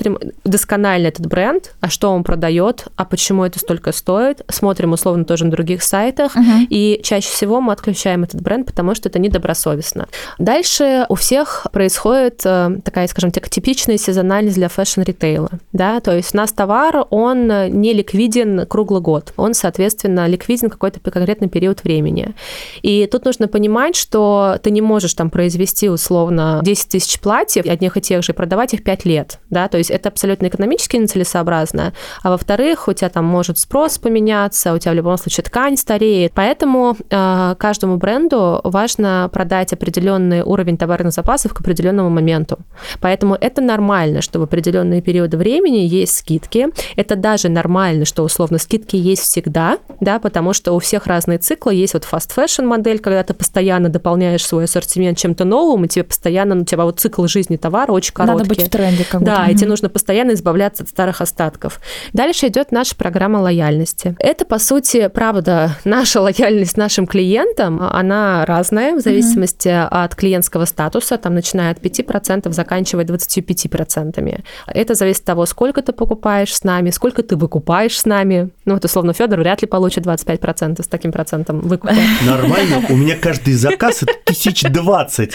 [0.43, 5.45] досконально этот бренд, а что он продает, а почему это столько стоит, смотрим условно тоже
[5.45, 6.67] на других сайтах, uh-huh.
[6.69, 10.07] и чаще всего мы отключаем этот бренд, потому что это недобросовестно.
[10.37, 16.33] Дальше у всех происходит э, такая, скажем так, типичная сезональность для фэшн-ритейла, да, то есть
[16.33, 22.33] у нас товар, он не ликвиден круглый год, он, соответственно, ликвиден какой-то конкретный период времени.
[22.81, 27.97] И тут нужно понимать, что ты не можешь там произвести условно 10 тысяч платьев, одних
[27.97, 31.93] и тех же, и продавать их 5 лет, да, то есть это абсолютно экономически нецелесообразно,
[32.21, 36.31] а во-вторых, у тебя там может спрос поменяться, у тебя в любом случае ткань стареет,
[36.33, 42.59] поэтому э, каждому бренду важно продать определенный уровень товарных запасов к определенному моменту.
[43.01, 46.67] Поэтому это нормально, что в определенные периоды времени есть скидки.
[46.95, 51.75] Это даже нормально, что условно скидки есть всегда, да, потому что у всех разные циклы.
[51.75, 56.03] Есть вот fast fashion модель, когда ты постоянно дополняешь свой ассортимент чем-то новым, и тебе
[56.03, 58.37] постоянно, ну, у тебя вот цикл жизни товара очень короткий.
[58.37, 59.51] Надо быть в тренде как Да, будто.
[59.51, 61.81] и тебе нужно постоянно избавляться от старых остатков.
[62.13, 64.15] Дальше идет наша программа лояльности.
[64.19, 69.87] Это, по сути, правда, наша лояльность нашим клиентам, она разная в зависимости mm-hmm.
[69.89, 74.43] от клиентского статуса, там начиная от 5%, заканчивая 25%.
[74.67, 78.49] Это зависит от того, сколько ты покупаешь с нами, сколько ты выкупаешь с нами.
[78.65, 81.95] Ну вот, условно, Федор вряд ли получит 25% с таким процентом выкупа.
[82.25, 85.33] Нормально, у меня каждый заказ это тысяч двадцать.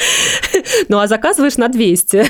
[0.88, 2.26] Ну, а заказываешь на 200.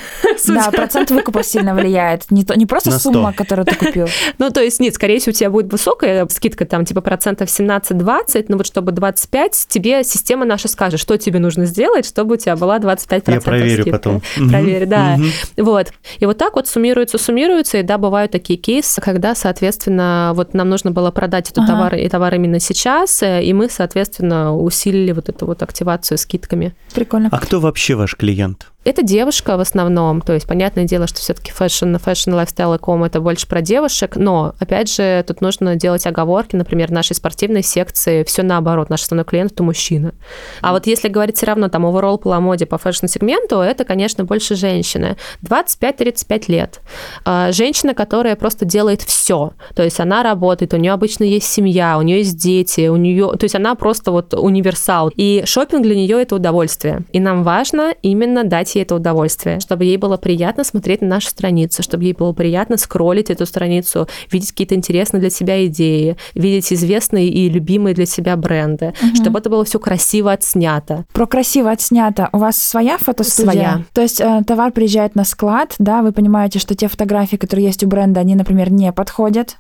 [0.47, 1.98] Да, процент выкупа сильно влияет.
[2.31, 4.09] Не, то, не просто сумма, которую ты купил.
[4.39, 8.47] Ну, то есть, нет, скорее всего, у тебя будет высокая скидка, там, типа, процентов 17-20,
[8.49, 12.57] но вот чтобы 25, тебе система наша скажет, что тебе нужно сделать, чтобы у тебя
[12.57, 13.99] была 25% Я проверю скидка.
[13.99, 14.23] потом.
[14.49, 15.19] Проверь, да.
[15.57, 15.89] Вот.
[16.19, 20.69] И вот так вот суммируется, суммируется, и да, бывают такие кейсы, когда, соответственно, вот нам
[20.69, 21.73] нужно было продать эту ага.
[21.73, 26.75] товар, и товар именно сейчас, э, и мы, соответственно, усилили вот эту вот активацию скидками.
[26.95, 27.29] Прикольно.
[27.33, 28.69] А кто вообще ваш клиент?
[28.89, 33.21] Это девушка в основном, то есть понятное дело, что все-таки фэшн, фэшн, лайфстайл e-com это
[33.21, 38.25] больше про девушек, но опять же тут нужно делать оговорки, например, в нашей спортивной секции
[38.25, 40.15] все наоборот, наш основной клиент это мужчина.
[40.63, 44.55] А вот если говорить все равно там overall по Ламоде по фэшн-сегменту, это, конечно, больше
[44.55, 46.81] женщины, 25-35 лет.
[47.27, 51.99] А, женщина, которая просто делает все, то есть она работает, у нее обычно есть семья,
[51.99, 55.95] у нее есть дети, у нее, то есть она просто вот универсал, и шопинг для
[55.95, 60.65] нее это удовольствие, и нам важно именно дать ей это удовольствие, чтобы ей было приятно
[60.65, 65.31] смотреть на нашу страницу, чтобы ей было приятно скроллить эту страницу, видеть какие-то интересные для
[65.31, 69.17] себя идеи, видеть известные и любимые для себя бренды, угу.
[69.17, 71.05] чтобы это было все красиво отснято.
[71.13, 72.29] Про красиво отснято.
[72.33, 73.53] У вас своя фотостудия?
[73.53, 73.85] Своя.
[73.93, 77.85] То есть э, товар приезжает на склад, да, вы понимаете, что те фотографии, которые есть
[77.85, 79.57] у бренда, они, например, не подходят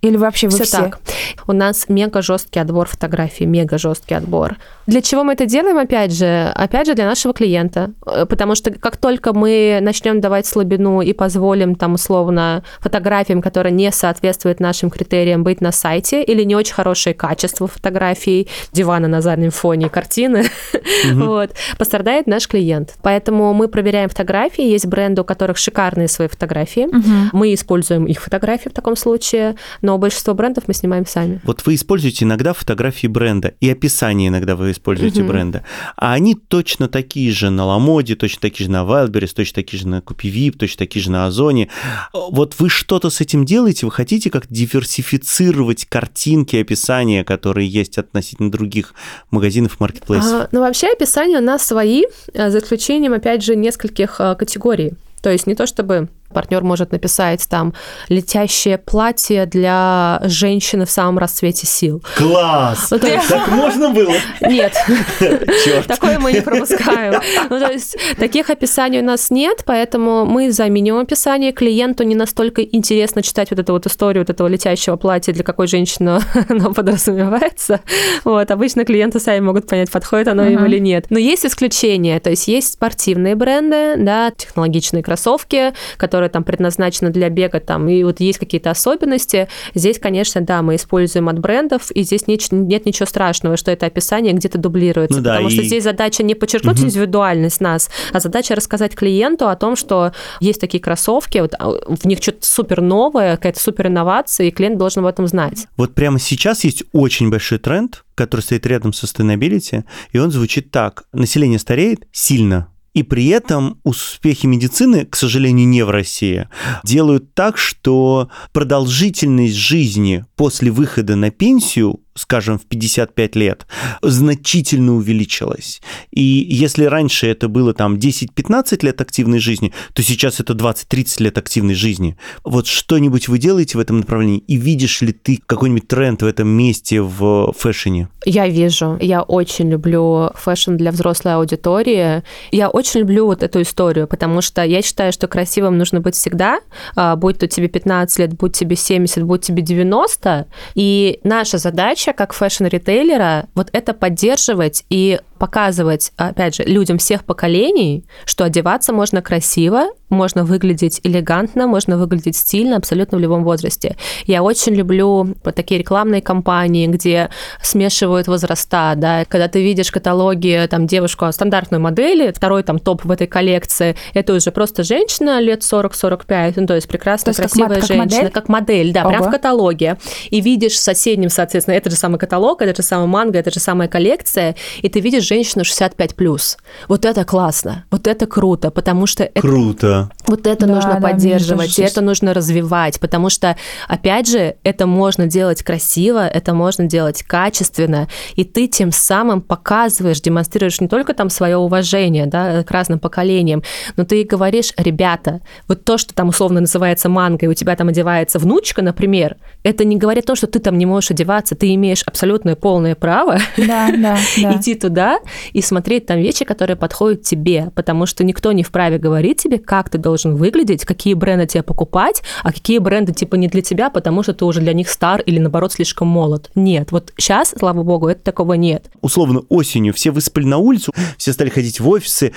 [0.00, 0.76] или вообще вы все, все?
[0.76, 1.00] так.
[1.48, 4.56] У нас мега жесткий отбор фотографий, мега жесткий отбор.
[4.86, 6.52] Для чего мы это делаем, опять же?
[6.54, 7.90] Опять же, для нашего клиента.
[8.06, 13.72] Э, потому что как только мы начнем давать слабину и позволим там условно фотографиям, которые
[13.72, 19.20] не соответствуют нашим критериям, быть на сайте, или не очень хорошее качество фотографий, дивана на
[19.20, 20.44] заднем фоне, картины,
[21.12, 22.94] вот, пострадает наш клиент.
[23.02, 24.62] Поэтому мы проверяем фотографии.
[24.62, 26.86] Есть бренды, у которых шикарные свои фотографии.
[27.32, 29.56] Мы используем их фотографии в таком случае
[29.88, 31.40] но большинство брендов мы снимаем сами.
[31.44, 35.30] Вот вы используете иногда фотографии бренда, и описание иногда вы используете угу.
[35.30, 35.64] бренда,
[35.96, 39.88] а они точно такие же на Ламоде, точно такие же на Wildberries, точно такие же
[39.88, 41.70] на Купивип, точно такие же на Озоне.
[42.12, 43.86] Вот вы что-то с этим делаете?
[43.86, 48.92] Вы хотите как диверсифицировать картинки, описания, которые есть относительно других
[49.30, 50.32] магазинов, маркетплейсов?
[50.32, 54.92] А, ну, вообще описания у нас свои, э, за исключением, опять же, нескольких э, категорий.
[55.22, 57.74] То есть не то чтобы Партнер может написать там
[58.08, 62.02] летящее платье для женщины в самом расцвете сил.
[62.16, 62.88] Класс!
[62.90, 63.28] Ну, есть...
[63.28, 64.14] Так можно было?
[64.42, 64.74] Нет.
[65.64, 65.86] Черт.
[65.86, 67.20] Такое мы не пропускаем.
[67.48, 71.52] Ну, то есть таких описаний у нас нет, поэтому мы заменим описание.
[71.52, 75.66] Клиенту не настолько интересно читать вот эту вот историю вот этого летящего платья, для какой
[75.66, 77.80] женщины оно подразумевается.
[78.24, 78.50] Вот.
[78.50, 81.06] Обычно клиенты сами могут понять, подходит оно им или нет.
[81.10, 82.20] Но есть исключения.
[82.20, 87.88] То есть есть спортивные бренды, да, технологичные кроссовки, которые которая там предназначена для бега, там,
[87.88, 92.40] и вот есть какие-то особенности, здесь, конечно, да, мы используем от брендов, и здесь нет,
[92.50, 95.52] нет ничего страшного, что это описание где-то дублируется, ну, да, потому и...
[95.52, 96.86] что здесь задача не подчеркнуть угу.
[96.86, 102.04] индивидуальность нас, а задача рассказать клиенту о том, что есть такие кроссовки, вот, а, в
[102.04, 105.68] них что-то супер новое, какая-то супер инновация, и клиент должен об этом знать.
[105.76, 110.72] Вот прямо сейчас есть очень большой тренд, который стоит рядом с sustainability, и он звучит
[110.72, 111.04] так.
[111.12, 112.66] Население стареет сильно,
[112.98, 116.48] и при этом успехи медицины, к сожалению, не в России,
[116.82, 123.66] делают так, что продолжительность жизни после выхода на пенсию скажем, в 55 лет,
[124.02, 125.80] значительно увеличилась.
[126.10, 131.38] И если раньше это было там 10-15 лет активной жизни, то сейчас это 20-30 лет
[131.38, 132.16] активной жизни.
[132.44, 134.38] Вот что-нибудь вы делаете в этом направлении?
[134.38, 138.08] И видишь ли ты какой-нибудь тренд в этом месте в фэшне?
[138.24, 138.98] Я вижу.
[139.00, 142.22] Я очень люблю фэшн для взрослой аудитории.
[142.50, 146.58] Я очень люблю вот эту историю, потому что я считаю, что красивым нужно быть всегда,
[146.96, 150.46] а, будь то тебе 15 лет, будь тебе 70, будь тебе 90.
[150.74, 157.24] И наша задача задача как фэшн-ритейлера вот это поддерживать и показывать, опять же, людям всех
[157.24, 163.96] поколений, что одеваться можно красиво, можно выглядеть элегантно, можно выглядеть стильно абсолютно в любом возрасте.
[164.24, 167.30] Я очень люблю такие рекламные кампании, где
[167.62, 173.10] смешивают возраста, да, когда ты видишь каталоги, там, девушку стандартной модели, второй там топ в
[173.10, 177.80] этой коллекции, это уже просто женщина лет 40-45, ну, то есть прекрасная, то есть красивая
[177.80, 179.10] как, женщина, как модель, как модель да, Ого.
[179.10, 179.98] прям в каталоге.
[180.30, 183.60] И видишь в соседнем, соответственно, этот же самый каталог, это же самая манга, это же
[183.60, 186.56] самая коллекция, и ты видишь женщину 65+.
[186.88, 189.24] Вот это классно, вот это круто, потому что...
[189.24, 189.40] Это...
[189.40, 190.10] Круто.
[190.26, 194.86] Вот это да, нужно да, поддерживать, и это нужно развивать, потому что, опять же, это
[194.86, 201.14] можно делать красиво, это можно делать качественно, и ты тем самым показываешь, демонстрируешь не только
[201.14, 203.62] там свое уважение да, к разным поколениям,
[203.96, 207.76] но ты и говоришь, ребята, вот то, что там условно называется манго, и у тебя
[207.76, 211.74] там одевается внучка, например, это не говорит то, что ты там не можешь одеваться, ты
[211.74, 214.56] имеешь абсолютное полное право да, да, да.
[214.56, 215.17] идти туда
[215.52, 219.90] и смотреть там вещи, которые подходят тебе, потому что никто не вправе говорить тебе, как
[219.90, 224.22] ты должен выглядеть, какие бренды тебе покупать, а какие бренды типа не для тебя, потому
[224.22, 226.50] что ты уже для них стар или наоборот слишком молод.
[226.54, 228.90] Нет, вот сейчас, слава богу, это такого нет.
[229.00, 232.32] Условно осенью все выспали на улицу, все стали ходить в офисы,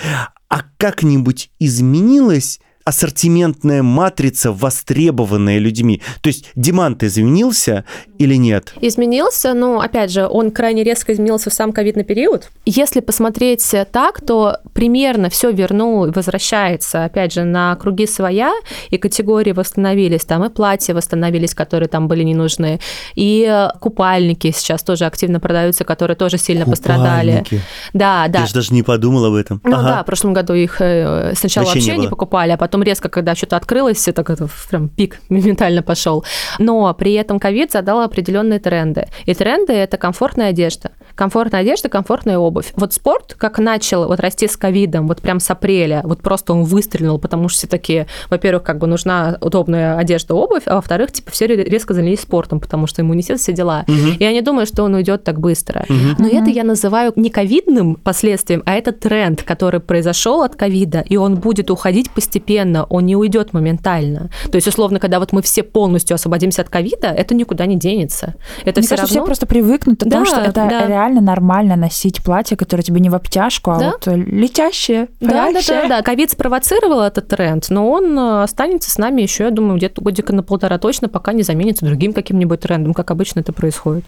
[0.50, 6.02] а как-нибудь изменилось ассортиментная матрица, востребованная людьми.
[6.22, 7.86] То есть демант изменился
[8.17, 8.74] или нет?
[8.82, 12.50] Изменился, но, опять же, он крайне резко изменился в сам ковидный период.
[12.65, 18.54] Если посмотреть так, то примерно все вернул и возвращается, опять же, на круги своя,
[18.89, 22.80] и категории восстановились, там и платья восстановились, которые там были не нужны,
[23.15, 26.82] и купальники сейчас тоже активно продаются, которые тоже сильно купальники.
[26.82, 27.46] пострадали.
[27.94, 28.39] Да, да.
[28.41, 29.62] Я же даже не подумал об этом.
[29.63, 29.84] Ну ага.
[29.84, 32.84] да, в прошлом году их э, сначала вообще, вообще не, не покупали, а потом потом
[32.84, 36.24] резко, когда что-то открылось, это как прям пик моментально пошел.
[36.60, 39.08] Но при этом ковид задал определенные тренды.
[39.28, 40.92] И тренды– это комфортная одежда.
[41.15, 42.74] Комфортная одежда, комфортная обувь.
[42.76, 46.63] Вот спорт, как начал вот расти с ковидом, вот прям с апреля, вот просто он
[46.63, 51.32] выстрелил, потому что все такие, во-первых, как бы нужна удобная одежда, обувь, а во-вторых, типа
[51.32, 53.86] все резко занялись спортом, потому что иммунитет, все дела.
[53.88, 54.17] Угу.
[54.19, 55.86] И я не думаю, что он уйдет так быстро.
[55.89, 55.95] Угу.
[56.19, 56.38] Но угу.
[56.38, 61.36] это я называю не ковидным последствием, а это тренд, который произошел от ковида, и он
[61.36, 64.30] будет уходить постепенно постепенно, он не уйдет моментально.
[64.52, 68.36] То есть, условно, когда вот мы все полностью освободимся от ковида, это никуда не денется.
[68.63, 69.08] Это Мне все кажется, равно...
[69.08, 70.69] все просто привыкнут к тому, да, что это да.
[70.69, 73.92] реально нормально носить платье, которое тебе не в обтяжку, а да?
[73.92, 76.02] вот летящее, да, да, да, да.
[76.02, 80.34] Ковид спровоцировал этот тренд, но он э, останется с нами еще, я думаю, где-то годика
[80.34, 84.06] на полтора точно, пока не заменится другим каким-нибудь трендом, как обычно это происходит.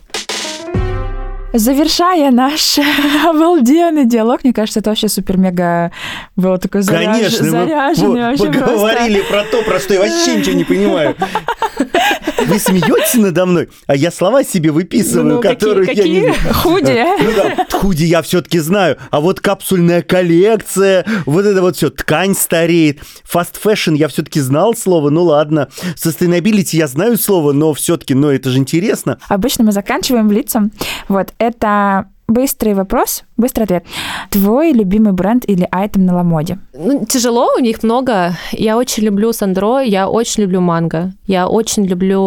[1.53, 2.79] Завершая наш
[3.25, 5.91] обалденный диалог, мне кажется, это вообще супер-мега
[6.35, 7.15] было такое заряж...
[7.15, 8.31] Конечно, заряженный.
[8.31, 9.33] Мы поговорили просто.
[9.33, 11.15] про то, про что я вообще ничего не понимаю.
[12.47, 16.47] Вы смеетесь надо мной, а я слова себе выписываю, ну, которые какие, я какие?
[16.47, 16.53] не...
[16.53, 17.23] Худи.
[17.23, 22.35] Ну да, худи я все-таки знаю, а вот капсульная коллекция, вот это вот все, ткань
[22.35, 22.99] стареет.
[23.31, 25.69] Fast fashion я все-таки знал слово, ну ладно.
[25.95, 29.19] Sustainability я знаю слово, но все-таки, ну это же интересно.
[29.29, 30.71] Обычно мы заканчиваем лицом.
[31.07, 33.85] Вот, это быстрый вопрос, быстрый ответ.
[34.29, 36.59] Твой любимый бренд или айтем на Ламоде?
[36.73, 38.37] Ну, тяжело, у них много.
[38.51, 42.19] Я очень люблю Сандро, я очень люблю Манго, я очень люблю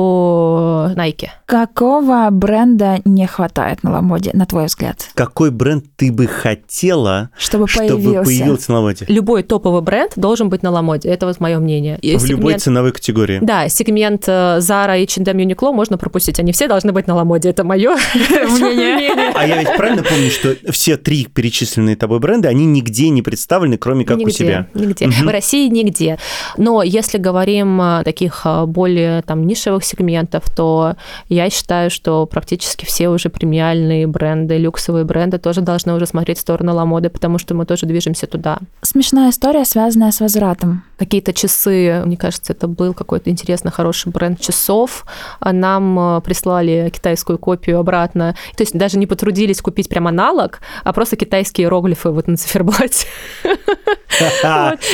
[0.95, 1.29] Nike.
[1.47, 5.09] Какого бренда не хватает на Ламоде, на твой взгляд?
[5.15, 9.07] Какой бренд ты бы хотела, чтобы, чтобы появился на Ламоде?
[9.09, 11.99] Любой топовый бренд должен быть на Ламоде, это вот мое мнение.
[11.99, 12.29] В сегмент...
[12.29, 13.39] любой ценовой категории?
[13.43, 17.65] Да, сегмент э, Zara, H&M, Uniqlo можно пропустить, они все должны быть на Ламоде, это
[17.65, 19.33] мое мнение.
[19.35, 23.79] А я ведь правильно помню, что все три перечисленные тобой бренды, они нигде не представлены,
[23.79, 24.69] кроме как нигде, у себя.
[24.75, 25.07] Нигде.
[25.07, 25.15] Угу.
[25.25, 26.19] В России нигде.
[26.57, 30.97] Но если говорим о таких а, более там нишевых сегментов, то
[31.29, 36.41] я считаю, что практически все уже премиальные бренды, люксовые бренды тоже должны уже смотреть в
[36.41, 38.59] сторону Ламоды, потому что мы тоже движемся туда.
[38.83, 40.85] Смешная история, связанная с возвратом.
[40.99, 45.05] Какие-то часы, мне кажется, это был какой-то интересно хороший бренд часов.
[45.41, 48.35] Нам а, прислали китайскую копию обратно.
[48.57, 53.07] То есть даже не потрудились купить прям аналог, а просто китайские иероглифы вот на циферблате.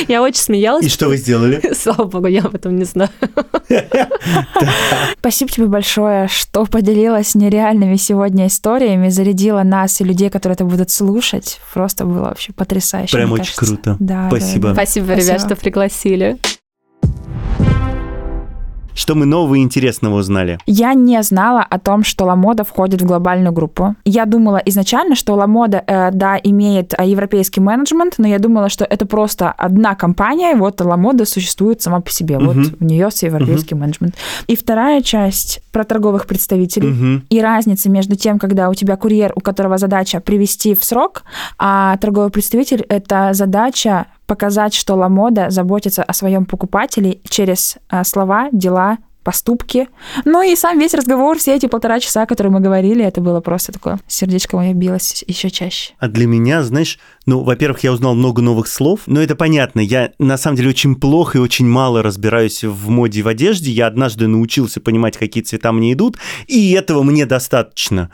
[0.07, 0.85] Я очень смеялась.
[0.85, 1.61] И что вы сделали?
[1.73, 3.09] Слава богу, я об этом не знаю.
[5.19, 10.89] Спасибо тебе большое, что поделилась нереальными сегодня историями, зарядила нас и людей, которые это будут
[10.91, 11.59] слушать.
[11.73, 13.15] Просто было вообще потрясающе.
[13.15, 13.95] Прям очень круто.
[13.99, 14.27] Да.
[14.27, 14.71] Спасибо.
[14.73, 16.37] Спасибо, ребят, что пригласили.
[18.95, 20.59] Что мы нового и интересного узнали?
[20.65, 23.95] Я не знала о том, что Ламода входит в глобальную группу.
[24.05, 28.85] Я думала изначально, что Ламода, э, да, имеет э, европейский менеджмент, но я думала, что
[28.85, 32.35] это просто одна компания, и вот Ламода существует сама по себе.
[32.35, 32.45] Uh-huh.
[32.45, 33.79] Вот у нее европейский uh-huh.
[33.79, 34.15] менеджмент.
[34.47, 37.21] И вторая часть про торговых представителей uh-huh.
[37.29, 41.23] и разница между тем, когда у тебя курьер, у которого задача привести в срок,
[41.57, 48.49] а торговый представитель— это задача показать, что Ламода заботится о своем покупателе через а, слова,
[48.51, 49.87] дела, поступки.
[50.25, 53.71] Ну и сам весь разговор, все эти полтора часа, которые мы говорили, это было просто
[53.71, 55.93] такое, сердечко мое билось еще чаще.
[55.99, 60.11] А для меня, знаешь, ну, во-первых, я узнал много новых слов, но это понятно, я
[60.19, 63.87] на самом деле очень плохо и очень мало разбираюсь в моде и в одежде, я
[63.87, 66.17] однажды научился понимать, какие цвета мне идут,
[66.47, 68.09] и этого мне достаточно.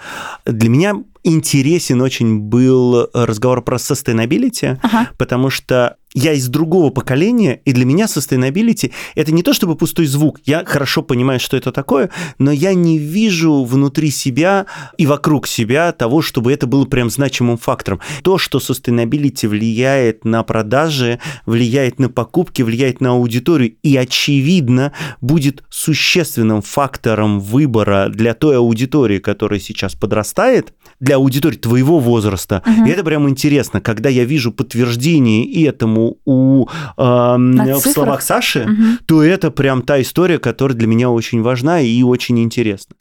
[0.45, 0.93] Для меня
[1.23, 5.09] интересен очень был разговор про sustainability, ага.
[5.17, 10.07] потому что я из другого поколения, и для меня sustainability– это не то чтобы пустой
[10.07, 10.39] звук.
[10.45, 14.65] Я хорошо понимаю, что это такое, но я не вижу внутри себя
[14.97, 17.99] и вокруг себя того, чтобы это было прям значимым фактором.
[18.23, 25.63] То, что sustainability влияет на продажи, влияет на покупки, влияет на аудиторию, и, очевидно, будет
[25.69, 32.63] существенным фактором выбора для той аудитории, которая сейчас подрастает, для аудитории твоего возраста.
[32.65, 32.87] Угу.
[32.87, 38.83] И это прям интересно, когда я вижу подтверждение этому у, э, в словах Саши, угу.
[39.05, 42.95] то это прям та история, которая для меня очень важна и очень интересна.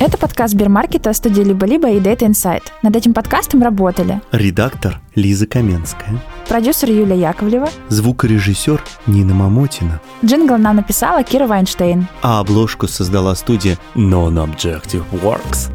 [0.00, 2.62] Это подкаст Сбермаркета, студии «Либо-либо» и Data Insight.
[2.80, 6.18] Над этим подкастом работали редактор Лиза Каменская,
[6.48, 10.00] продюсер Юлия Яковлева, звукорежиссер Нина Мамотина.
[10.24, 12.06] Джингл нам написала Кира Вайнштейн.
[12.22, 15.70] А обложку создала студия Non-Objective Works.